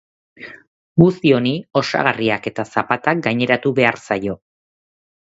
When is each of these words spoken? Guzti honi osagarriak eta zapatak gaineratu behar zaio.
Guzti 1.03 1.33
honi 1.41 1.51
osagarriak 1.83 2.51
eta 2.55 2.67
zapatak 2.77 3.25
gaineratu 3.31 3.77
behar 3.83 4.05
zaio. 4.09 4.43